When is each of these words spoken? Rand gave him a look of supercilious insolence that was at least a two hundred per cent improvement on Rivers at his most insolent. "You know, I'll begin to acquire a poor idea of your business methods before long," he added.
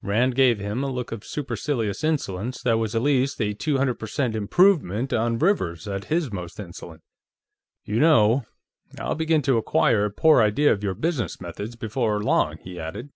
Rand 0.00 0.36
gave 0.36 0.60
him 0.60 0.84
a 0.84 0.92
look 0.92 1.10
of 1.10 1.24
supercilious 1.24 2.04
insolence 2.04 2.62
that 2.62 2.78
was 2.78 2.94
at 2.94 3.02
least 3.02 3.40
a 3.42 3.52
two 3.52 3.78
hundred 3.78 3.94
per 3.96 4.06
cent 4.06 4.36
improvement 4.36 5.12
on 5.12 5.40
Rivers 5.40 5.88
at 5.88 6.04
his 6.04 6.30
most 6.32 6.60
insolent. 6.60 7.02
"You 7.84 7.98
know, 7.98 8.46
I'll 8.96 9.16
begin 9.16 9.42
to 9.42 9.58
acquire 9.58 10.04
a 10.04 10.10
poor 10.12 10.40
idea 10.40 10.70
of 10.72 10.84
your 10.84 10.94
business 10.94 11.40
methods 11.40 11.74
before 11.74 12.22
long," 12.22 12.58
he 12.58 12.78
added. 12.78 13.10